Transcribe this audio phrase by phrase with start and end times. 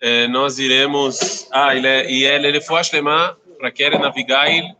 [0.00, 1.48] é, nós iremos.
[1.50, 4.76] Ah, ele é, e ele, ele foi Ashlema para Keren Abigail,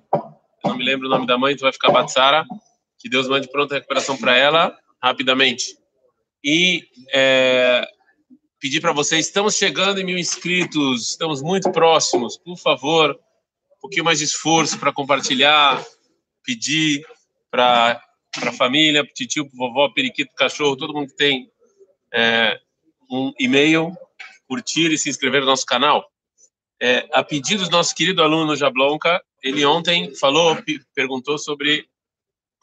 [0.65, 2.45] não me lembro o nome da mãe, então vai ficar Batsara.
[2.99, 5.77] Que Deus mande pronta recuperação para ela rapidamente.
[6.43, 7.87] E é,
[8.61, 13.13] pedir para vocês, estamos chegando em mil inscritos, estamos muito próximos, por favor,
[13.77, 15.85] um pouquinho mais de esforço para compartilhar,
[16.45, 17.07] pedir
[17.51, 18.01] para
[18.43, 21.51] a família, para tio, para vovó, periquito, cachorro, todo mundo que tem
[22.13, 22.59] é,
[23.11, 23.97] um e-mail,
[24.49, 26.11] curtir e se inscrever no nosso canal.
[26.81, 30.57] É, a pedido do nosso querido aluno Jablonka, ele ontem falou,
[30.95, 31.89] perguntou sobre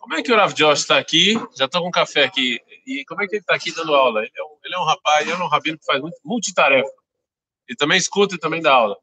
[0.04, 1.34] como é que o Rav Josh está aqui?
[1.58, 2.60] Já estou com café aqui.
[2.86, 4.20] E como é que ele está aqui dando aula?
[4.20, 6.92] Ele é, um, ele é um rapaz, ele é um rabino que faz muito, multitarefa.
[7.70, 8.98] Ele também escuta e também dá aula.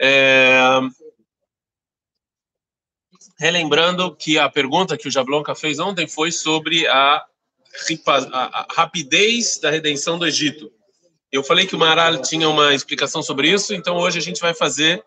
[0.00, 0.78] É...
[3.36, 7.24] Relembrando que a pergunta que o Jablonka fez ontem foi sobre a,
[8.06, 10.72] a, a rapidez da redenção do Egito.
[11.30, 14.54] Eu falei que o Maral tinha uma explicação sobre isso, então hoje a gente vai
[14.54, 15.02] fazer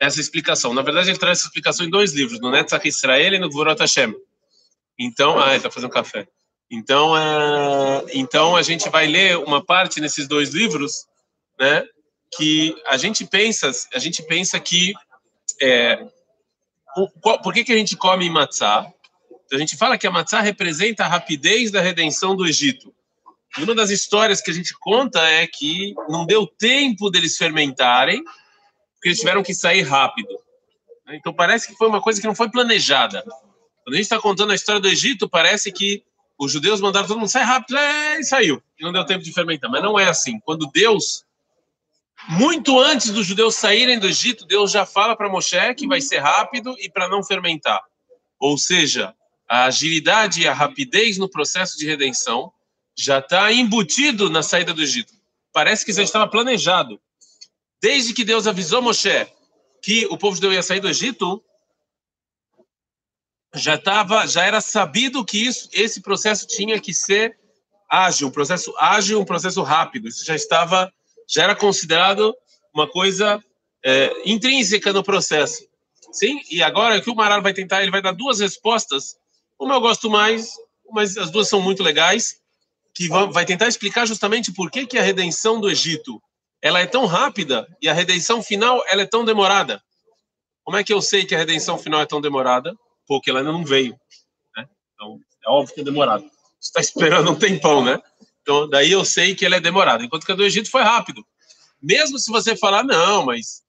[0.00, 0.72] essa explicação.
[0.72, 3.80] Na verdade, ele traz essa explicação em dois livros, no Netzach Israel e no Gvorot
[3.80, 4.14] Hashem.
[4.98, 6.28] Então, ah, ele está fazendo café.
[6.70, 11.06] Então, é, então a gente vai ler uma parte nesses dois livros,
[11.58, 11.84] né?
[12.36, 14.92] Que a gente pensa, a gente pensa que
[15.60, 16.04] é,
[17.42, 18.86] por que que a gente come matzá?
[19.52, 22.92] A gente fala que a matzá representa a rapidez da redenção do Egito.
[23.58, 28.22] E uma das histórias que a gente conta é que não deu tempo deles fermentarem,
[28.94, 30.28] porque eles tiveram que sair rápido.
[31.10, 33.22] Então parece que foi uma coisa que não foi planejada.
[33.22, 36.02] Quando a gente está contando a história do Egito, parece que
[36.38, 38.62] os judeus mandaram todo mundo sair rápido, é, e saiu.
[38.78, 39.70] E não deu tempo de fermentar.
[39.70, 40.40] Mas não é assim.
[40.40, 41.24] Quando Deus,
[42.28, 46.18] muito antes dos judeus saírem do Egito, Deus já fala para Moshe que vai ser
[46.18, 47.80] rápido e para não fermentar.
[48.40, 49.14] Ou seja,
[49.48, 52.52] a agilidade e a rapidez no processo de redenção
[52.96, 55.12] já está embutido na saída do Egito.
[55.52, 57.00] Parece que já estava planejado.
[57.80, 59.26] Desde que Deus avisou Moshe
[59.82, 61.44] que o povo judeu ia sair do Egito,
[63.54, 67.38] já estava, já era sabido que isso, esse processo tinha que ser
[67.88, 70.08] ágil, um processo ágil, um processo rápido.
[70.08, 70.92] Isso já estava,
[71.28, 72.34] já era considerado
[72.74, 73.42] uma coisa
[73.84, 75.62] é, intrínseca no processo.
[76.10, 79.16] Sim, e agora o que o Maral vai tentar, ele vai dar duas respostas.
[79.58, 80.50] Uma eu gosto mais,
[80.90, 82.40] mas as duas são muito legais,
[82.94, 86.22] que vai tentar explicar justamente por que, que a redenção do Egito
[86.62, 89.82] ela é tão rápida e a redenção final ela é tão demorada.
[90.62, 92.74] Como é que eu sei que a redenção final é tão demorada?
[93.06, 93.98] porque ela ainda não veio.
[94.56, 94.66] Né?
[94.94, 96.24] Então, é óbvio que é demorado.
[96.60, 98.00] Você está esperando um tempão, né?
[98.42, 100.04] Então, daí eu sei que ela é demorada.
[100.04, 101.24] Enquanto que a do Egito foi rápido.
[101.82, 103.62] Mesmo se você falar, não, mas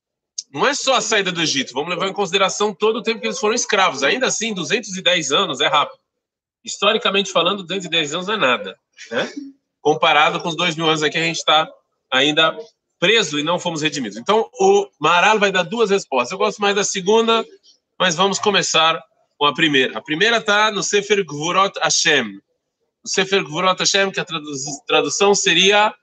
[0.52, 3.28] não é só a saída do Egito, vamos levar em consideração todo o tempo que
[3.28, 4.04] eles foram escravos.
[4.04, 6.00] Ainda assim, 210 anos é rápido.
[6.64, 8.78] Historicamente falando, 210 anos não é nada,
[9.12, 9.32] né?
[9.82, 11.70] Comparado com os dois mil anos aqui, a gente está
[12.12, 12.58] ainda
[13.00, 14.18] preso e não fomos redimidos.
[14.18, 16.32] Então, o Maral vai dar duas respostas.
[16.32, 17.46] Eu gosto mais da segunda,
[18.00, 19.02] mas vamos começar
[19.38, 19.98] com a primeira.
[19.98, 22.40] A primeira está no Sefer Gvurot Hashem.
[23.04, 24.26] O Sefer Gvurot Hashem, que a
[24.88, 25.94] tradução seria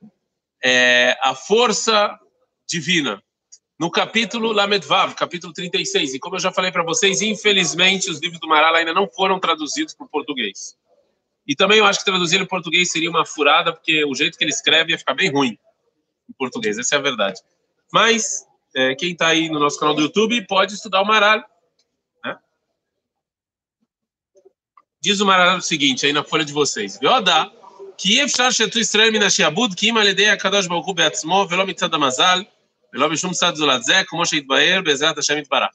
[0.62, 2.16] é, a força
[2.68, 3.22] divina.
[3.78, 6.14] No capítulo Lamedvav, capítulo 36.
[6.14, 9.40] E como eu já falei para vocês, infelizmente os livros do Maral ainda não foram
[9.40, 10.76] traduzidos para o português.
[11.46, 14.44] E também eu acho que traduzir em português seria uma furada, porque o jeito que
[14.44, 15.58] ele escreve ia ficar bem ruim
[16.28, 17.40] em português, essa é a verdade.
[17.92, 21.44] Mas é, quem está aí no nosso canal do YouTube pode estudar o Maral.
[22.24, 22.36] Né?
[25.00, 26.98] Diz o Maral o seguinte aí na folha de vocês.
[27.02, 27.50] Yoda,
[27.98, 32.46] que efshar shetu Israel min ashiabud, ki im al yedei HaKadosh be'atzmo, velo mitzad amazal,
[32.92, 35.74] velo bishum sad zolad ze, como sheitbaer be'ezrat Hashem itbarach.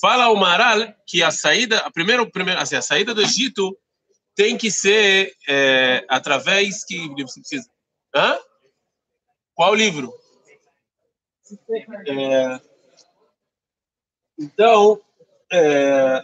[0.00, 3.76] Fala o Maral que a saída, a primeiro, primeiro, assim, a saída do Egito
[4.34, 7.68] tem que ser é, através que você precisa.
[8.14, 8.38] Hã?
[9.54, 10.12] Qual livro?
[12.06, 12.60] É,
[14.38, 15.00] então,
[15.52, 16.22] é,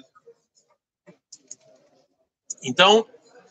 [2.63, 3.07] então,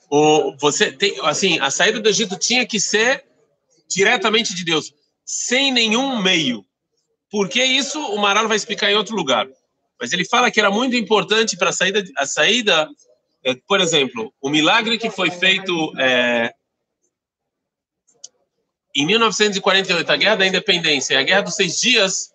[0.10, 3.26] o, você tem, assim, a saída do Egito tinha que ser
[3.88, 4.94] diretamente de Deus,
[5.26, 6.66] sem nenhum meio.
[7.30, 9.48] Porque isso o Maral vai explicar em outro lugar.
[10.00, 12.90] Mas ele fala que era muito importante para a saída, a saída,
[13.56, 16.54] por exemplo, o milagre que foi feito é,
[18.96, 22.34] em 1948, a Guerra da Independência e a Guerra dos Seis Dias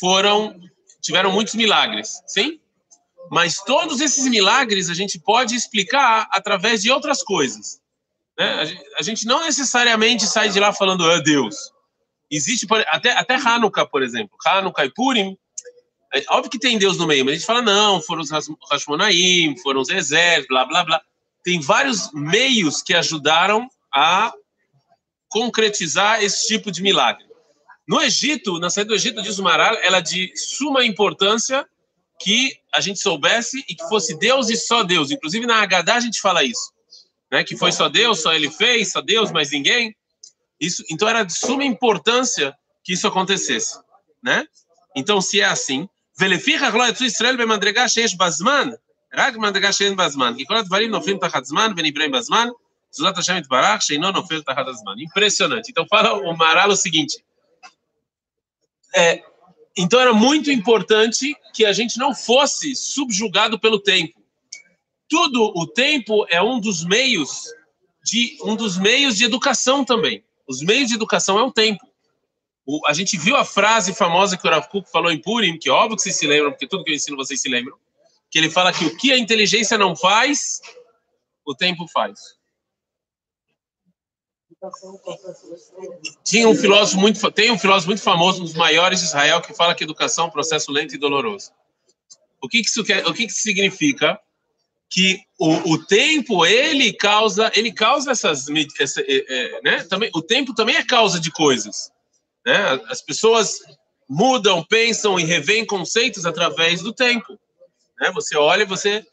[0.00, 0.58] foram
[1.02, 2.60] tiveram muitos milagres, sim?
[3.30, 7.80] Mas todos esses milagres a gente pode explicar através de outras coisas.
[8.38, 8.78] Né?
[8.98, 11.56] A gente não necessariamente sai de lá falando, é Deus.
[12.30, 14.36] Existe até, até Hanukkah, por exemplo.
[14.46, 15.36] Hanukkah e Purim, é
[16.28, 18.30] óbvio que tem Deus no meio, mas a gente fala, não, foram os
[18.70, 21.02] Hashmonaim, foram os exércitos, blá, blá, blá.
[21.42, 24.32] Tem vários meios que ajudaram a
[25.28, 27.24] concretizar esse tipo de milagre.
[27.88, 31.66] No Egito, na saída do Egito, diz o Maral, ela é de suma importância
[32.20, 35.10] que a gente soubesse e que fosse Deus e só Deus.
[35.10, 36.72] Inclusive na Haggadah a gente fala isso,
[37.30, 37.42] né?
[37.42, 39.96] Que foi só Deus, só Ele fez, só Deus, mais ninguém.
[40.60, 42.54] Isso, então era de suma importância
[42.84, 43.78] que isso acontecesse,
[44.22, 44.46] né?
[44.94, 45.88] Então se é assim,
[46.19, 48.69] ולפיכך לא יצאו ישראל במדרגה שיש בה זמן,
[49.13, 52.47] רק במדרגה שאין בה זמן, כי כל הדברים נופלים תחת זמן ונבראים בזמן,
[52.91, 54.93] זולת השם יתברך שאינו נופל תחת הזמן.
[54.99, 55.71] Impressionante.
[55.71, 57.17] Então fala o Maral o seguinte,
[58.95, 59.21] é,
[59.77, 64.19] então era muito importante que a gente não fosse subjugado pelo tempo.
[65.09, 67.43] Tudo o tempo é um dos meios
[68.03, 70.23] de um dos meios de educação também.
[70.47, 71.85] Os meios de educação é o tempo.
[72.64, 75.68] O, a gente viu a frase famosa que o Rav Kuk falou em Purim, que
[75.68, 77.76] é óbvio que vocês se lembram, porque tudo que eu ensino vocês se lembram,
[78.30, 80.60] que ele fala que o que a inteligência não faz,
[81.44, 82.18] o tempo faz.
[86.24, 89.52] Tinha um filósofo muito, tem um filósofo muito famoso, um dos maiores de Israel, que
[89.52, 91.50] fala que educação é um processo lento e doloroso.
[92.40, 94.20] O que, que isso quer, o que, que significa?
[94.88, 98.46] Que o, o tempo ele causa, ele causa essas,
[98.78, 99.84] essa, é, é, né?
[99.84, 101.91] Também o tempo também é causa de coisas,
[102.44, 102.80] né?
[102.88, 103.58] As pessoas
[104.08, 107.38] mudam, pensam e revêem conceitos através do tempo,
[108.00, 108.10] né?
[108.12, 109.04] Você olha, você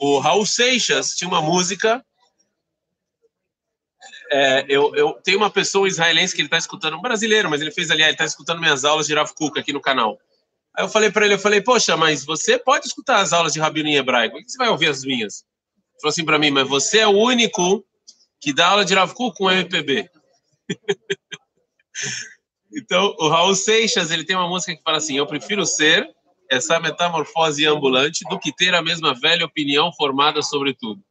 [0.00, 2.04] o Raul Seixas tinha uma música
[4.30, 7.70] é, eu, eu tenho uma pessoa israelense que ele está escutando, um brasileiro, mas ele
[7.70, 10.18] fez ali, ele está escutando minhas aulas de Rav Kuk aqui no canal.
[10.76, 13.60] Aí eu falei para ele, eu falei, poxa, mas você pode escutar as aulas de
[13.60, 15.44] Rabino em hebraico, por que você vai ouvir as minhas?
[15.92, 17.84] Ele falou assim para mim, mas você é o único
[18.40, 20.10] que dá aula de Rav Kuk com MPB.
[22.74, 26.08] então, o Raul Seixas, ele tem uma música que fala assim, eu prefiro ser
[26.50, 31.02] essa metamorfose ambulante do que ter a mesma velha opinião formada sobre tudo.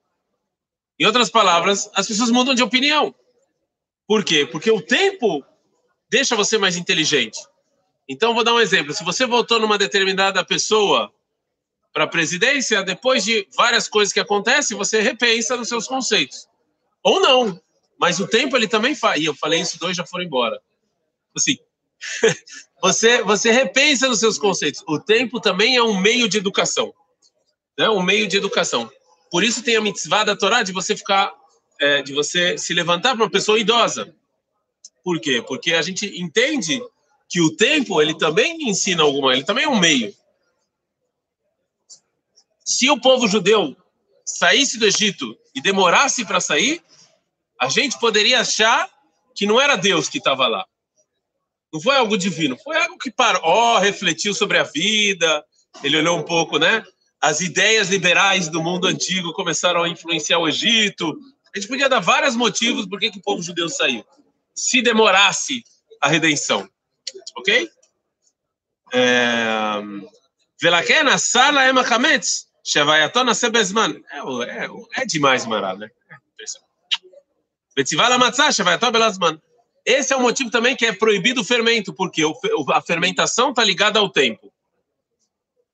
[1.00, 3.13] Em outras palavras, as pessoas mudam de opinião.
[4.07, 4.45] Por quê?
[4.45, 5.44] Porque o tempo
[6.09, 7.39] deixa você mais inteligente.
[8.09, 8.94] Então, vou dar um exemplo.
[8.94, 11.12] Se você votou numa determinada pessoa
[11.94, 16.48] para a presidência, depois de várias coisas que acontecem, você repensa nos seus conceitos.
[17.04, 17.59] Ou não.
[18.00, 19.21] Mas o tempo ele também faz.
[19.21, 20.59] E eu falei isso, dois já foram embora.
[21.38, 21.57] Assim,
[22.81, 24.84] você, você repensa nos seus conceitos.
[24.88, 26.94] O tempo também é um meio de educação.
[27.78, 27.89] Né?
[27.89, 28.92] Um meio de educação.
[29.31, 31.34] Por isso tem a mitzvah da Torá de você ficar,
[31.80, 34.13] é, de você se levantar para uma pessoa idosa.
[35.04, 35.44] Por quê?
[35.45, 36.81] Porque a gente entende
[37.30, 40.13] que o tempo ele também ensina alguma, ele também é um meio.
[42.66, 43.75] Se o povo judeu
[44.25, 46.81] saísse do Egito e demorasse para sair,
[47.60, 48.90] a gente poderia achar
[49.33, 50.66] que não era Deus que estava lá.
[51.72, 55.44] Não foi algo divino, foi algo que parou, refletiu sobre a vida,
[55.84, 56.84] ele olhou um pouco, né?
[57.19, 61.18] As ideias liberais do mundo antigo começaram a influenciar o Egito.
[61.54, 64.06] A gente podia dar vários motivos por que, que o povo judeu saiu.
[64.56, 65.64] Se demorasse
[66.02, 66.69] a redenção,
[67.36, 67.69] ok?
[68.94, 69.81] É,
[70.62, 74.02] Velaken, a sala é machametz, shevayatona sebezman.
[74.12, 74.19] É,
[74.66, 74.69] é,
[75.02, 75.90] é demais, Maral, né?
[77.75, 79.42] Betivala matzah, shevayatona belazman.
[79.88, 82.22] Esse é o motivo também que é proibido o fermento, porque
[82.74, 84.51] a fermentação está ligada ao tempo.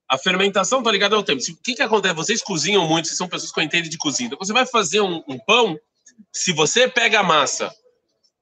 [0.08, 1.42] A fermentação está ligada ao tempo.
[1.42, 2.14] O que, que acontece?
[2.14, 4.28] Vocês cozinham muito, vocês são pessoas que entendem de cozinha.
[4.28, 5.80] Então, você vai fazer um, um pão,
[6.32, 7.74] se você pega a massa,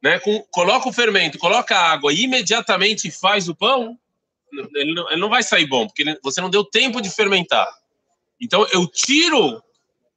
[0.03, 3.97] né, com, coloca o fermento, coloca a água e imediatamente faz o pão,
[4.75, 7.65] ele não, ele não vai sair bom, porque ele, você não deu tempo de fermentar.
[8.41, 9.63] Então, eu tiro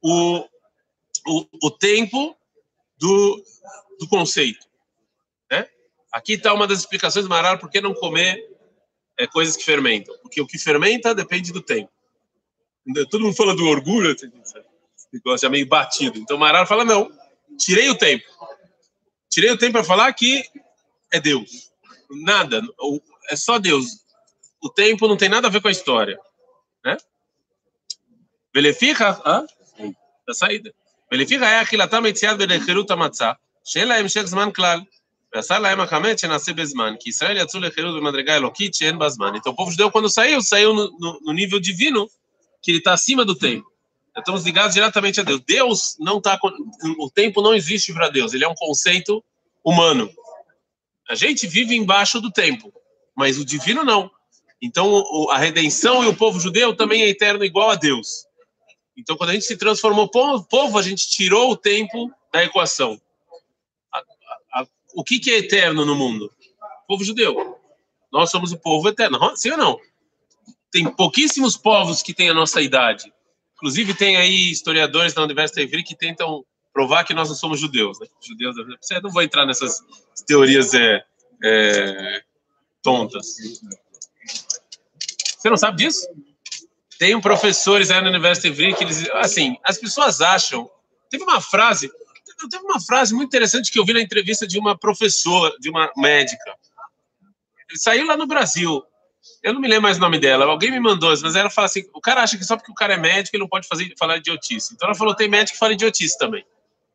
[0.03, 0.39] o,
[1.29, 2.37] o, o tempo
[2.99, 3.45] do,
[4.01, 4.74] do conceito.
[6.15, 8.49] Aqui está uma das explicações do Marar por que não comer
[9.19, 10.17] é, coisas que fermentam.
[10.23, 11.91] Porque o que fermenta depende do tempo.
[13.11, 14.31] Todo mundo fala do orgulho, assim,
[15.13, 16.17] negócio é meio batido.
[16.17, 17.11] Então Marar fala: não,
[17.59, 18.25] tirei o tempo.
[19.29, 20.45] Tirei o tempo para falar que
[21.13, 21.73] é Deus.
[22.09, 22.63] Nada,
[23.29, 23.87] é só Deus.
[24.63, 26.17] O tempo não tem nada a ver com a história.
[26.85, 26.97] Né?
[28.53, 29.45] Belefica, Hã?
[30.25, 30.73] da saída.
[31.11, 33.37] Belefica é aquilo, tá, metziad, belecheruta, matzah.
[33.65, 34.87] Shela, emshek, zman, klal.
[39.37, 42.09] Então o povo judeu, quando saiu, saiu no, no, no nível divino,
[42.63, 43.67] que ele está acima do tempo.
[44.17, 45.41] Estamos ligados diretamente a Deus.
[45.45, 46.39] Deus não está.
[46.99, 49.25] O tempo não existe para Deus, ele é um conceito
[49.65, 50.09] humano.
[51.09, 52.73] A gente vive embaixo do tempo,
[53.15, 54.11] mas o divino não.
[54.63, 58.25] Então a redenção e o povo judeu também é eterno, igual a Deus.
[58.97, 63.01] Então quando a gente se transformou povo, a gente tirou o tempo da equação
[64.95, 66.31] o que, que é eterno no mundo?
[66.85, 67.59] O povo judeu.
[68.13, 69.19] Nós somos o povo eterno.
[69.37, 69.81] Sim ou não?
[70.71, 73.13] Tem pouquíssimos povos que têm a nossa idade.
[73.55, 77.99] Inclusive, tem aí historiadores da Universidade Ivry que tentam provar que nós não somos judeus.
[78.01, 78.07] Né?
[78.21, 78.57] Judeus,
[79.03, 79.83] não vou entrar nessas
[80.27, 81.05] teorias é,
[81.43, 82.23] é,
[82.83, 83.37] tontas.
[85.39, 86.07] Você não sabe disso?
[86.99, 90.69] Tem um professores aí na Universidade Ivry que eles, assim, as pessoas acham.
[91.11, 91.91] Teve uma frase,
[92.51, 95.91] teve uma frase muito interessante que eu vi na entrevista de uma professora, de uma
[95.97, 96.55] médica.
[97.71, 98.83] Ele saiu lá no Brasil.
[99.43, 100.45] Eu não me lembro mais o nome dela.
[100.45, 102.95] Alguém me mandou, mas ela fala assim: o cara acha que só porque o cara
[102.95, 104.75] é médico ele não pode fazer, falar idiotice.
[104.75, 106.45] Então ela falou: tem médico que fala idiotice também.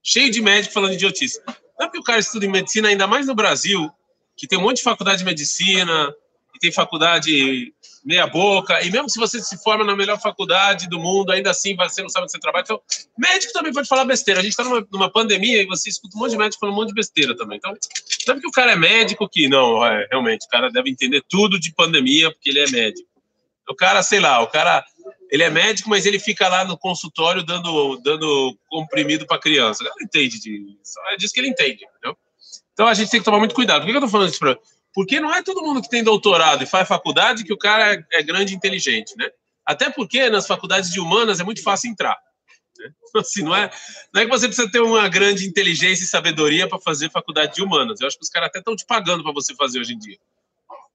[0.03, 1.41] Cheio de médico falando idiotice.
[1.45, 3.91] Não é porque o cara estuda em medicina, ainda mais no Brasil,
[4.35, 6.13] que tem um monte de faculdade de medicina,
[6.55, 10.99] e tem faculdade meia boca, e mesmo se você se forma na melhor faculdade do
[10.99, 12.63] mundo, ainda assim você não sabe onde você trabalha.
[12.63, 12.81] Então,
[13.17, 14.39] médico também pode falar besteira.
[14.39, 16.79] A gente está numa, numa, pandemia e você escuta um monte de médico falando um
[16.79, 17.57] monte de besteira também.
[17.57, 21.23] Então, é porque o cara é médico que, não, é, realmente, o cara deve entender
[21.27, 23.07] tudo de pandemia porque ele é médico.
[23.69, 24.83] O cara, sei lá, o cara,
[25.29, 29.83] ele é médico, mas ele fica lá no consultório dando, dando comprimido para criança.
[29.83, 30.99] Ele não entende disso.
[31.11, 32.17] É disso que ele entende, entendeu?
[32.73, 33.81] Então a gente tem que tomar muito cuidado.
[33.81, 34.57] Por que eu estou falando isso para
[34.93, 38.03] porque não é todo mundo que tem doutorado e faz faculdade que o cara é,
[38.11, 39.29] é grande e inteligente, né?
[39.65, 42.17] Até porque nas faculdades de humanas é muito fácil entrar.
[42.77, 42.91] Né?
[43.21, 43.69] Assim, não, é,
[44.13, 47.61] não é que você precisa ter uma grande inteligência e sabedoria para fazer faculdade de
[47.61, 48.01] humanas.
[48.01, 50.17] Eu acho que os caras até estão te pagando para você fazer hoje em dia.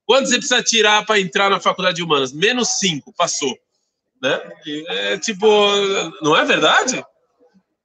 [0.04, 2.32] Quanto você precisa tirar para entrar na faculdade de humanas?
[2.32, 3.56] Menos cinco, passou.
[4.20, 4.40] Né?
[4.88, 5.46] É tipo,
[6.20, 7.04] não é verdade?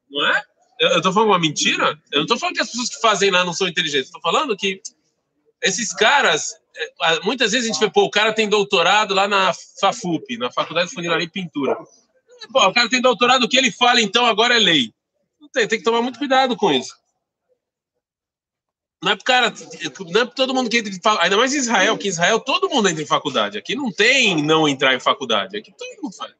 [0.10, 0.44] Não é?
[0.80, 2.00] Eu estou falando uma mentira?
[2.12, 4.08] Eu não estou falando que as pessoas que fazem lá não são inteligentes.
[4.08, 4.82] Estou falando que
[5.62, 9.54] esses caras, é, muitas vezes a gente vê, pô, o cara tem doutorado lá na
[9.80, 11.78] FAFUP, na Faculdade de Funilaria e Pintura.
[12.52, 14.94] Pô, o cara tem doutorado, o que ele fala então agora é lei.
[15.52, 16.96] Tem, tem que tomar muito cuidado com isso.
[19.02, 19.54] Não é para cara,
[20.12, 22.12] não é para todo mundo que entra em faculdade, ainda mais em Israel, que em
[22.12, 23.58] Israel todo mundo entra em faculdade.
[23.58, 26.34] Aqui não tem não entrar em faculdade, aqui todo mundo faz.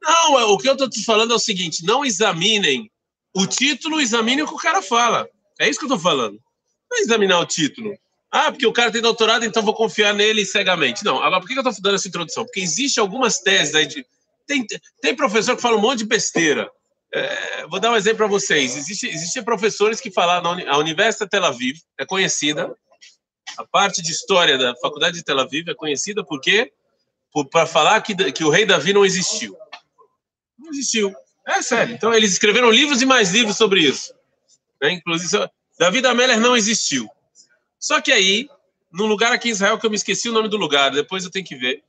[0.00, 2.90] Não, é, o que eu estou te falando é o seguinte: não examinem
[3.34, 5.28] o título, examinem o que o cara fala.
[5.58, 6.40] É isso que eu estou falando.
[6.92, 7.96] É examinar o título.
[8.30, 11.04] Ah, porque o cara tem doutorado, então vou confiar nele cegamente.
[11.04, 12.44] Não, agora por que eu estou dando essa introdução?
[12.44, 14.06] Porque existe algumas teses aí de.
[14.46, 14.64] Tem,
[15.00, 16.70] tem professor que fala um monte de besteira.
[17.12, 18.76] É, vou dar um exemplo para vocês.
[18.76, 22.72] Existe, existem professores que falaram, a Universidade de Tel Aviv é conhecida,
[23.56, 26.72] a parte de história da Faculdade de Tel Aviv é conhecida por quê?
[27.50, 29.56] Para falar que, que o rei Davi não existiu.
[30.58, 31.12] Não existiu.
[31.46, 31.94] É sério.
[31.94, 34.14] Então, eles escreveram livros e mais livros sobre isso.
[34.80, 34.92] Né?
[34.92, 35.48] Inclusive,
[35.80, 37.08] Davi da Meller não existiu.
[37.78, 38.50] Só que aí,
[38.92, 41.30] num lugar aqui em Israel, que eu me esqueci o nome do lugar, depois eu
[41.30, 41.82] tenho que ver,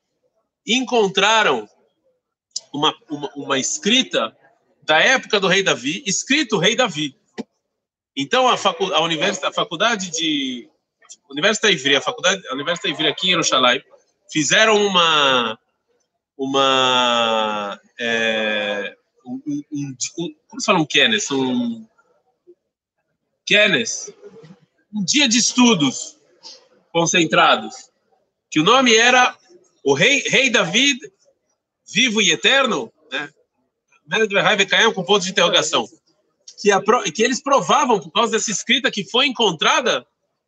[0.65, 1.67] encontraram
[2.73, 4.33] uma, uma, uma escrita
[4.83, 7.17] da época do rei Davi, escrito rei Davi.
[8.15, 10.69] Então, a, facu, a, universidade, a faculdade de...
[11.29, 13.83] Universidade Ivry, a faculdade, a Universidade Ivry aqui em Jerusalém,
[14.31, 15.59] fizeram uma...
[16.37, 18.95] uma é,
[19.25, 19.95] um, um, um,
[20.47, 21.29] como se fala um Kenneth?
[21.29, 21.85] Um,
[23.45, 24.13] Kenneth,
[24.93, 26.17] um dia de estudos
[26.91, 27.89] concentrados,
[28.49, 29.37] que o nome era
[29.83, 30.99] o Rei, Rei David,
[31.93, 33.29] Vivo e Eterno, né?
[34.93, 35.87] com ponto de interrogação.
[36.61, 36.81] Que, a,
[37.13, 40.05] que eles provavam, por causa dessa escrita que foi encontrada,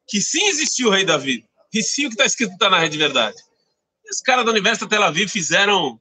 [0.08, 1.46] que sim existiu o Rei David.
[1.74, 3.36] E sim o que está escrito está na rede verdade.
[4.10, 6.00] Os caras da Universidade de Tel Aviv fizeram um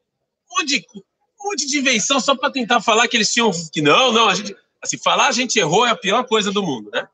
[0.59, 3.51] monte de, um monte de invenção só para tentar falar que eles tinham.
[3.73, 4.55] que não, não, a gente.
[4.83, 7.07] Assim, falar a gente errou é a pior coisa do mundo, né?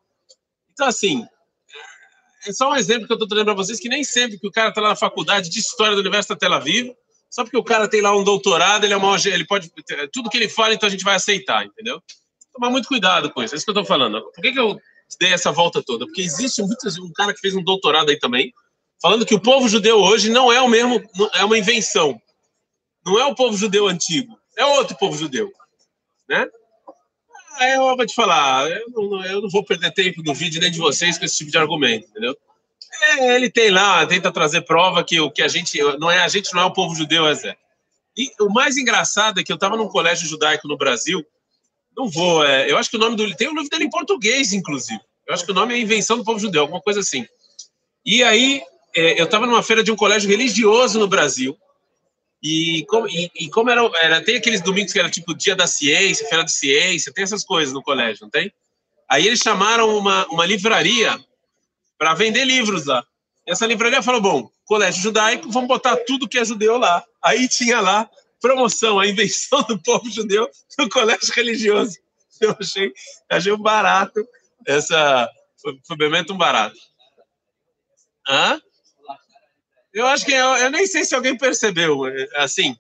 [0.72, 1.26] Então, assim,
[2.46, 4.52] é só um exemplo que eu estou trazendo para vocês, que nem sempre que o
[4.52, 6.92] cara está lá na faculdade de História da Universidade Tel Aviv,
[7.30, 9.70] só porque o cara tem lá um doutorado, ele é uma, ele pode,
[10.12, 12.02] tudo que ele fala, então a gente vai aceitar, entendeu?
[12.52, 14.22] Tomar muito cuidado com isso, é isso que eu estou falando.
[14.32, 14.78] Por que, que eu
[15.20, 16.06] dei essa volta toda?
[16.06, 18.52] Porque existe muitas, um cara que fez um doutorado aí também,
[19.02, 21.02] falando que o povo judeu hoje não é o mesmo,
[21.34, 22.20] é uma invenção.
[23.04, 25.50] Não é o povo judeu antigo, é outro povo judeu,
[26.28, 26.46] né?
[27.60, 30.78] Eu vou te falar, eu não, eu não, vou perder tempo no vídeo nem de
[30.78, 32.36] vocês com esse tipo de argumento, entendeu?
[33.18, 36.28] É, ele tem lá, tenta trazer prova que o que a gente não é a
[36.28, 37.56] gente não é o povo judeu, é Zé.
[38.16, 41.24] E o mais engraçado é que eu estava num colégio judaico no Brasil.
[41.96, 44.52] Não vou, é, eu acho que o nome do tem o nome dele em português,
[44.52, 45.00] inclusive.
[45.26, 47.26] Eu acho que o nome é Invenção do Povo Judeu, alguma coisa assim.
[48.04, 48.62] E aí
[48.96, 51.56] é, eu estava numa feira de um colégio religioso no Brasil
[52.42, 55.66] e como, e, e como era, era, tem aqueles domingos que era tipo dia da
[55.66, 58.52] ciência, feira de ciência, tem essas coisas no colégio, não tem?
[59.08, 61.18] Aí eles chamaram uma, uma livraria
[61.98, 63.04] para vender livros lá.
[63.46, 67.04] Essa livraria falou: bom, colégio judaico, vamos botar tudo que é judeu lá.
[67.22, 68.08] Aí tinha lá
[68.40, 71.98] promoção, a invenção do povo judeu no colégio religioso.
[72.40, 72.92] Eu achei,
[73.28, 74.24] achei um barato.
[74.64, 75.28] Essa
[75.60, 76.76] foi, foi bem um barato.
[78.28, 78.60] Hã?
[79.98, 82.76] Eu acho que eu, eu, nem sei se alguém percebeu, é, assim.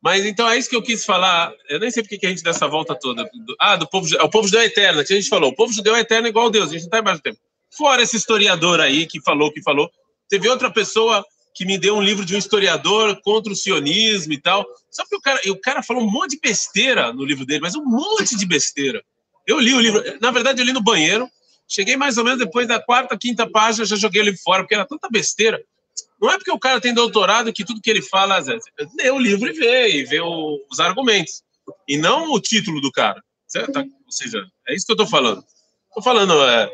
[0.00, 1.52] Mas então é isso que eu quis falar.
[1.68, 3.28] Eu nem sei porque que a gente dá essa volta toda.
[3.60, 5.50] Ah, do povo, é o povo judeu é eterno, que a gente falou.
[5.50, 7.38] O povo judeu é eterno igual Deus, a gente não está embaixo do tempo.
[7.76, 9.90] Fora esse historiador aí que falou, que falou.
[10.28, 14.40] Teve outra pessoa que me deu um livro de um historiador contra o sionismo e
[14.40, 14.64] tal.
[14.88, 17.74] Só que o cara, o cara falou um monte de besteira no livro dele, mas
[17.74, 19.02] um monte de besteira.
[19.44, 21.28] Eu li o livro, na verdade eu li no banheiro,
[21.66, 24.86] cheguei mais ou menos depois da quarta, quinta página, já joguei livro fora, porque era
[24.86, 25.60] tanta besteira.
[26.20, 28.38] Não é porque o cara tem doutorado que tudo que ele fala,
[28.98, 31.42] lê o livro e vê, e vê o, os argumentos.
[31.88, 33.22] E não o título do cara.
[33.46, 33.76] Certo?
[33.78, 35.44] Ou seja, é isso que eu estou falando.
[35.88, 36.70] Estou falando, é,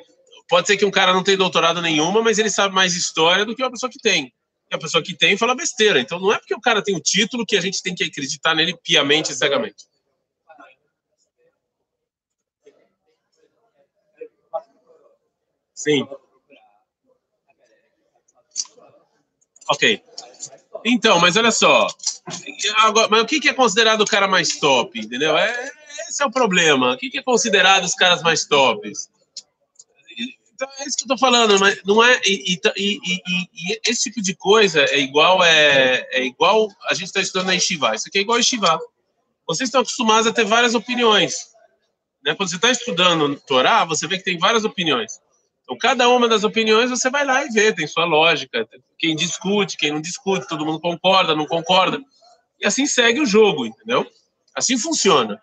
[0.49, 3.57] pode ser que um cara não tenha doutorado nenhuma, mas ele sabe mais história do
[3.57, 4.33] que uma pessoa que tem.
[4.71, 5.99] E a pessoa que tem fala besteira.
[5.99, 8.55] Então não é porque o cara tem o título que a gente tem que acreditar
[8.55, 9.87] nele piamente e cegamente.
[15.75, 16.07] Sim.
[19.71, 20.03] Ok.
[20.85, 21.87] Então, mas olha só.
[22.77, 24.99] Agora, mas o que é considerado o cara mais top?
[24.99, 25.37] Entendeu?
[25.37, 25.71] É,
[26.09, 26.93] esse é o problema.
[26.93, 29.09] O que é considerado os caras mais tops?
[30.55, 32.21] Então, é isso que eu tô falando, mas não é.
[32.25, 33.21] E, e, e,
[33.55, 37.53] e esse tipo de coisa é igual é, é igual a gente está estudando na
[37.53, 37.95] Yeshiva.
[37.95, 38.79] Isso aqui é igual a Yeshiva.
[39.47, 41.49] Vocês estão acostumados a ter várias opiniões.
[42.25, 42.35] Né?
[42.35, 45.21] Quando você está estudando Torá, você vê que tem várias opiniões.
[45.69, 48.67] Então, cada uma das opiniões você vai lá e vê, tem sua lógica.
[48.99, 52.01] Quem discute, quem não discute, todo mundo concorda, não concorda.
[52.59, 54.07] E assim segue o jogo, entendeu?
[54.55, 55.39] Assim funciona.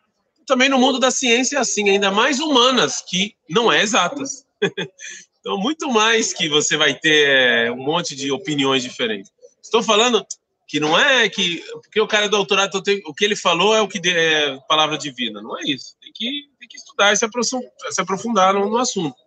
[0.48, 4.44] Também no mundo da ciência é assim, ainda mais humanas, que não é exatas.
[5.39, 9.32] então, muito mais que você vai ter é, um monte de opiniões diferentes.
[9.62, 10.25] Estou falando
[10.67, 13.88] que não é que porque o cara é doutorado, o que ele falou é o
[13.88, 15.39] que é palavra divina.
[15.39, 15.96] Não é isso.
[16.01, 19.25] Tem que, tem que estudar e se aprofundar, se aprofundar no, no assunto.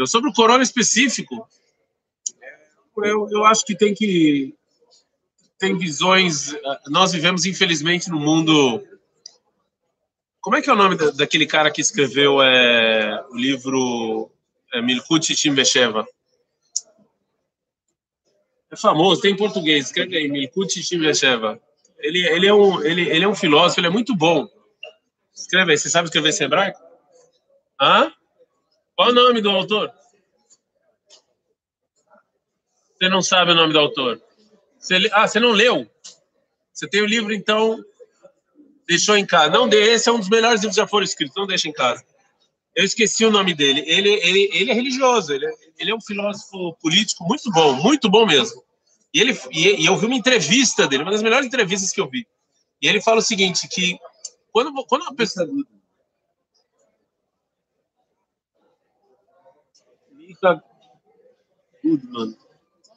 [0.00, 1.46] Eu, sobre o corona específico,
[2.96, 4.54] eu, eu acho que tem que
[5.58, 6.56] tem visões.
[6.86, 8.82] Nós vivemos, infelizmente, no mundo.
[10.40, 14.30] Como é que é o nome da, daquele cara que escreveu é, o livro
[14.72, 16.08] é, Milkut Timbecheva?
[18.70, 19.86] É famoso, tem em português.
[19.86, 21.60] Escreve aí, Milkut Timbecheva.
[21.98, 24.48] Ele, ele, é um, ele, ele é um filósofo, ele é muito bom.
[25.34, 25.78] Escreve aí.
[25.78, 26.80] Você sabe escrever esse hebraico?
[27.78, 28.10] Hã?
[29.00, 29.90] Qual o nome do autor?
[32.92, 34.20] Você não sabe o nome do autor.
[34.78, 35.90] Você, ah, você não leu?
[36.70, 37.82] Você tem o livro, então,
[38.86, 39.52] deixou em casa.
[39.52, 42.04] Não, esse é um dos melhores livros que já foram escritos, não deixa em casa.
[42.76, 43.82] Eu esqueci o nome dele.
[43.86, 48.10] Ele, ele, ele é religioso, ele é, ele é um filósofo político muito bom, muito
[48.10, 48.62] bom mesmo.
[49.14, 52.06] E, ele, e, e eu vi uma entrevista dele, uma das melhores entrevistas que eu
[52.10, 52.26] vi.
[52.82, 53.98] E ele fala o seguinte, que
[54.52, 55.48] quando, quando uma pessoa...
[60.42, 60.62] Mika
[61.84, 62.36] Goodman.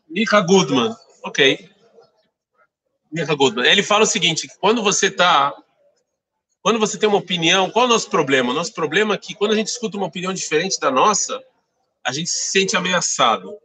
[0.10, 0.96] Mika Goodman.
[1.24, 1.70] Ok.
[3.12, 3.66] Mika Goodman.
[3.66, 5.54] Ele fala o seguinte: quando você está.
[6.62, 8.52] Quando você tem uma opinião, qual é o nosso problema?
[8.52, 11.44] O nosso problema é que quando a gente escuta uma opinião diferente da nossa,
[12.06, 13.58] a gente se sente ameaçado.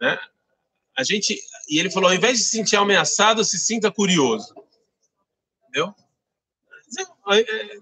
[0.00, 0.18] Né?
[0.96, 4.54] A gente, e ele falou: ao invés de se sentir ameaçado, se sinta curioso.
[5.68, 5.94] Entendeu?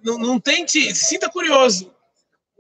[0.03, 1.95] Não, não tente, se sinta curioso.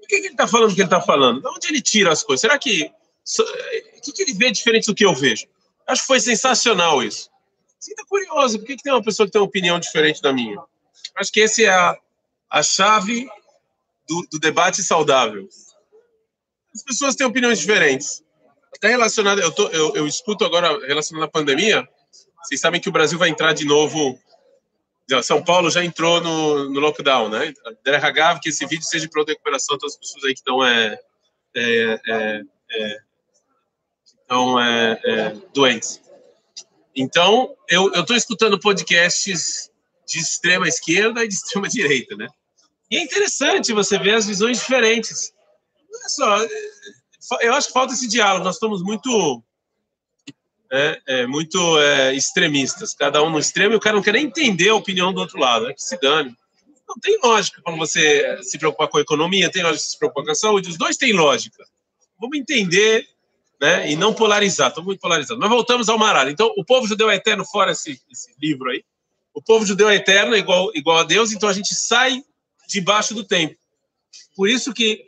[0.06, 1.40] Por que, que ele está falando o que ele está falando?
[1.40, 2.40] De onde ele tira as coisas?
[2.40, 2.84] Será que.
[2.86, 5.48] O que, que ele vê diferente do que eu vejo?
[5.84, 7.28] Acho que foi sensacional isso.
[7.78, 10.62] Sinta curioso, por que, que tem uma pessoa que tem uma opinião diferente da minha?
[11.16, 11.98] Acho que essa é a,
[12.48, 13.28] a chave
[14.08, 15.48] do, do debate saudável.
[16.72, 18.22] As pessoas têm opiniões diferentes.
[18.76, 21.86] Até relacionado, eu, tô, eu, eu escuto agora relacionado à pandemia.
[22.44, 24.16] Vocês sabem que o Brasil vai entrar de novo
[25.22, 27.54] são Paulo já entrou no, no lockdown, né?
[27.84, 30.98] RH, que esse vídeo seja para recuperação das pessoas aí que estão é,
[31.54, 32.96] é, é, é
[34.60, 36.00] é, é, doentes.
[36.94, 39.70] Então, eu estou escutando podcasts
[40.08, 42.26] de extrema esquerda e de extrema direita, né?
[42.90, 45.32] E é interessante você ver as visões diferentes.
[45.92, 48.44] Olha só, eu acho que falta esse diálogo.
[48.44, 49.42] Nós estamos muito
[50.70, 54.26] é, é, muito é, extremistas, cada um no extremo, e o cara não quer nem
[54.26, 56.34] entender a opinião do outro lado, é que se dane.
[56.88, 60.30] Não tem lógica quando você se preocupar com a economia, tem lógica se preocupar com
[60.30, 61.64] a saúde, os dois têm lógica.
[62.18, 63.06] Vamos entender
[63.60, 65.40] né, e não polarizar, estamos muito polarizados.
[65.40, 66.30] Mas voltamos ao Maralho.
[66.30, 68.84] Então, o povo judeu é eterno, fora esse, esse livro aí,
[69.34, 72.22] o povo judeu é eterno, igual, igual a Deus, então a gente sai
[72.68, 73.54] debaixo do tempo.
[74.34, 75.04] Por isso que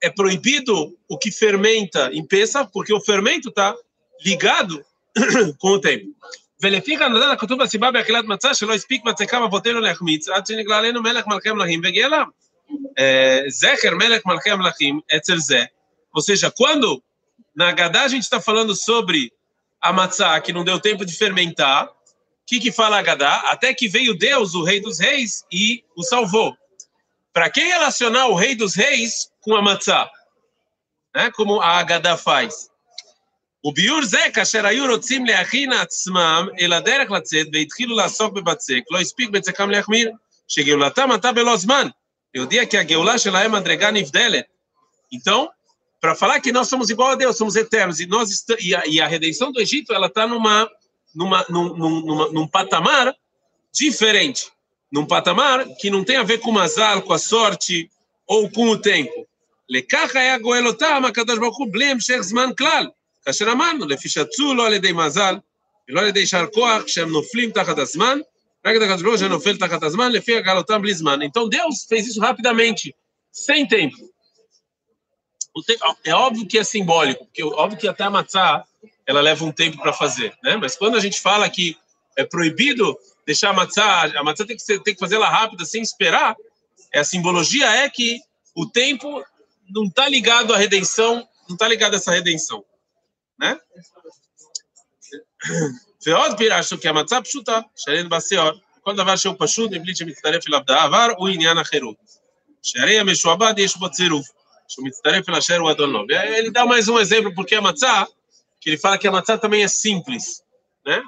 [0.00, 3.76] é proibido o que fermenta em peça, porque o fermento está
[4.25, 4.81] ligado
[5.59, 6.13] com o tempo.
[6.61, 11.27] ולפיכך נודע לכתוב הסיבה באכילת מצה שלא הספיק מצקם אבותינו להחמיץ עד שנגלה עלינו מלך
[11.27, 12.25] מלכי המלכים והגיע אליו.
[13.47, 15.63] זכר מלך מלכי המלכים אצל זה,
[16.15, 17.03] ou seja, quando
[17.55, 19.33] na Gadá a gente está falando sobre
[19.81, 21.91] a matzá que não deu tempo de fermentar, o
[22.45, 23.35] que, que fala a Gadá?
[23.51, 26.55] Até que veio Deus, o rei dos reis, e o salvou.
[27.31, 30.09] Para quem relacionar o rei dos reis com a matzá?
[31.15, 31.31] Né?
[31.31, 32.69] Como a Gadá faz?
[33.65, 39.29] וביור זה, כאשר היו רוצים להכין עצמם אל הדרך לצאת והתחילו לעסוק בבצק, לא הספיק
[39.29, 40.11] בצקם להחמיר,
[40.47, 41.87] שגאולתם עתה בלא זמן,
[42.35, 44.45] להודיע כי הגאולה שלהם מדרגה נבדלת.
[45.13, 45.47] Então,
[46.01, 48.99] para falar que nós somos igual a Deus, somos eternos, e, nós e, a, e
[48.99, 50.69] a redenção do Egito, ela está numa,
[51.15, 53.15] numa, num, numa, num patamar
[53.71, 54.51] diferente,
[54.91, 57.89] num patamar que não tem a ver com o azar, com a sorte
[58.27, 59.25] ou com o tempo.
[59.69, 62.87] לכך היה גואל אותם הקדוש ברוך הוא בלי המשך זמן כלל.
[63.27, 65.35] כאשר אמרנו, לפי שצו לא על ידי מזל
[65.89, 68.19] ולא על ידי יישר כוח, כשהם נופלים תחת הזמן,
[68.65, 71.19] רק את הקדוש ברוך הוא שנופל תחת הזמן, לפי הגלותם בלי זמן.
[71.21, 72.95] Então Deus fez isso rapidamente,
[73.31, 74.13] sem tempo.
[76.03, 78.63] É óbvio que é simbólico, porque é óbvio que até a matzá,
[79.05, 80.55] ela leva um tempo para fazer, né?
[80.55, 81.77] Mas quando a gente fala que
[82.15, 85.65] é proibido deixar a matzá, a matzá tem que, ser, tem que fazer ela rápida,
[85.65, 86.35] sem esperar,
[86.93, 88.19] a simbologia é que
[88.55, 89.23] o tempo
[89.69, 92.63] não está ligado à redenção, não está ligado a essa redenção,
[93.39, 93.53] né?
[96.05, 100.59] ועוד פירשנו כי המצב פשוטה, שאין בה שיעור, כל דבר שהוא פשוט מבלי שמצטרף אליו
[100.67, 101.95] דעבר, הוא עניין החירות.
[102.63, 104.27] שהרי המשועבד יש בו צירוף,
[104.67, 106.05] שהוא מצטרף אל אשר הוא אדונו.
[106.09, 108.07] Ele dá mais um exemplo, porque a matzá,
[108.61, 110.41] que ele fala que a matzá também é simples,
[110.85, 111.01] né?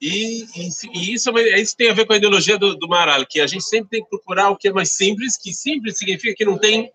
[0.00, 3.40] E, e, e isso, isso tem a ver com a ideologia do, do Maral, que
[3.40, 6.44] a gente sempre tem que procurar o que é mais simples, que simples significa que
[6.44, 6.90] não tem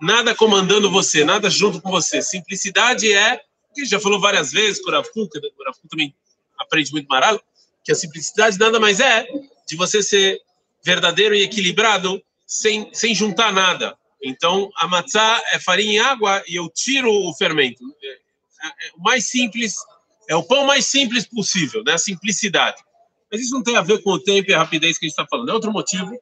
[0.00, 2.20] nada comandando você, nada junto com você.
[2.20, 3.40] Simplicidade é,
[3.75, 6.15] que já falou várias vezes, Kurafu, que Kurafu também
[6.57, 7.39] aprende muito Maral,
[7.83, 9.27] que a simplicidade nada mais é
[9.67, 10.41] de você ser
[10.83, 13.97] verdadeiro e equilibrado sem, sem juntar nada.
[14.23, 17.83] Então, a matzá é farinha e água e eu tiro o fermento.
[18.03, 19.75] É, é, é, o mais simples,
[20.27, 21.93] é o pão mais simples possível, né?
[21.93, 22.81] A simplicidade.
[23.31, 25.13] Mas isso não tem a ver com o tempo e a rapidez que a gente
[25.13, 25.49] está falando.
[25.49, 26.17] É outro motivo.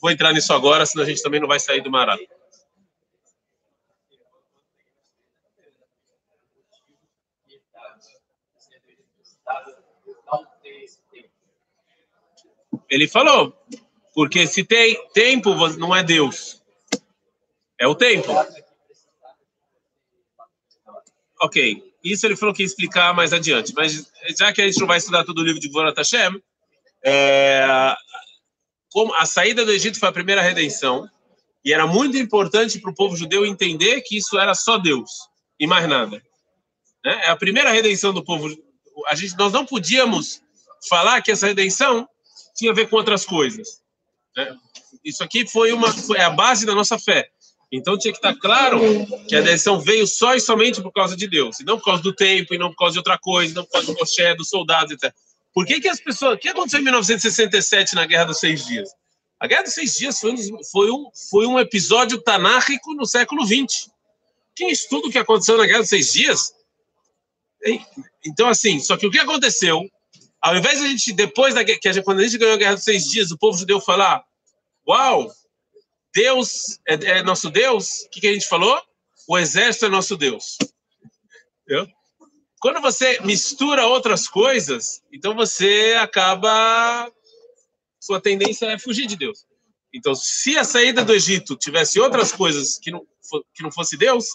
[0.00, 2.18] Vou entrar nisso agora, senão a gente também não vai sair do Maral.
[12.92, 13.56] Ele falou,
[14.14, 16.62] porque se tem tempo, não é Deus.
[17.80, 18.30] É o tempo.
[21.40, 24.86] Ok, isso ele falou que ia explicar mais adiante, mas já que a gente não
[24.86, 26.38] vai estudar todo o livro de Gvorat Hashem,
[27.02, 27.96] é,
[28.92, 31.08] como a saída do Egito foi a primeira redenção,
[31.64, 35.10] e era muito importante para o povo judeu entender que isso era só Deus
[35.58, 36.22] e mais nada.
[37.02, 37.22] Né?
[37.24, 38.54] É a primeira redenção do povo.
[39.06, 40.42] A gente, nós não podíamos
[40.90, 42.06] falar que essa redenção
[42.54, 43.80] tinha a ver com outras coisas.
[44.36, 44.56] Né?
[45.04, 47.28] Isso aqui foi uma foi a base da nossa fé.
[47.70, 48.78] Então tinha que estar claro
[49.26, 52.02] que a redenção veio só e somente por causa de Deus, e não por causa
[52.02, 54.34] do tempo, e não por causa de outra coisa, e não por causa do Moshe,
[54.34, 55.12] dos soldados, etc.
[55.54, 56.34] Por que, que as pessoas.
[56.34, 58.90] O que aconteceu em 1967 na Guerra dos Seis Dias?
[59.40, 63.44] A Guerra dos Seis Dias foi um, foi um, foi um episódio tanárrico no século
[63.44, 63.90] XX.
[64.54, 66.52] Quem estuda o que aconteceu na Guerra dos Seis Dias?
[68.24, 69.82] Então, assim, só que o que aconteceu
[70.42, 72.58] ao invés de a gente, depois da que a gente, quando a gente ganhou a
[72.58, 74.24] Guerra dos Seis Dias, o povo judeu falar:
[74.86, 75.32] Uau,
[76.12, 78.80] Deus é, é nosso Deus, o que, que, a gente falou?
[79.28, 80.58] O exército é nosso Deus.
[81.62, 81.86] Entendeu?
[82.60, 87.10] Quando você mistura outras coisas, então você acaba.
[88.00, 89.46] Sua tendência é fugir de Deus.
[89.94, 93.06] Então, se a saída do Egito tivesse outras coisas que não,
[93.54, 94.26] que não fosse Deus,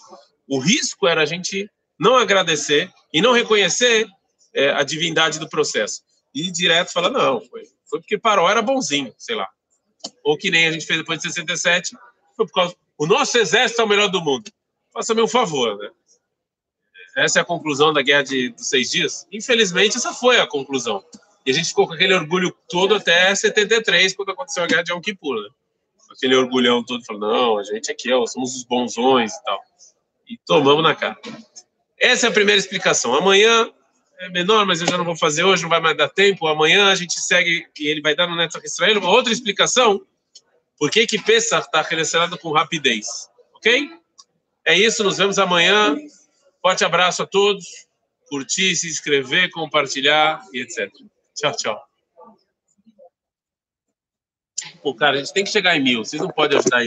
[0.48, 1.68] o risco era a gente
[1.98, 4.08] não agradecer e não reconhecer
[4.54, 6.02] é, a divindade do processo.
[6.34, 9.48] E direto fala, não, foi, foi porque Paró era bonzinho, sei lá.
[10.22, 11.96] Ou que nem a gente fez depois de 67,
[12.36, 12.76] foi por causa...
[12.96, 14.50] O nosso exército é o melhor do mundo.
[14.92, 15.90] Faça-me um favor, né?
[17.16, 19.26] Essa é a conclusão da Guerra de, dos Seis Dias.
[19.32, 21.04] Infelizmente, essa foi a conclusão.
[21.44, 24.92] E a gente ficou com aquele orgulho todo até 73, quando aconteceu a Guerra de
[24.92, 25.48] Yom Kippur, né?
[26.10, 29.60] Aquele orgulhão todo, falando, não, a gente aqui ó, somos os bonzões e tal.
[30.28, 31.18] E tomamos na cara.
[31.98, 33.14] Essa é a primeira explicação.
[33.14, 33.70] Amanhã
[34.18, 36.46] é menor, mas eu já não vou fazer hoje, não vai mais dar tempo.
[36.46, 40.04] Amanhã a gente segue, e ele vai dar no Netzach Israel uma outra explicação
[40.78, 43.28] por que que Pesach está relacionado com rapidez.
[43.54, 43.90] Ok?
[44.64, 45.96] É isso, nos vemos amanhã.
[46.62, 47.66] Forte abraço a todos.
[48.28, 50.90] Curtir, se inscrever, compartilhar e etc.
[51.34, 51.88] Tchau, tchau.
[54.82, 56.04] Pô, cara, a gente tem que chegar em mil.
[56.04, 56.86] Vocês não podem ajudar aí.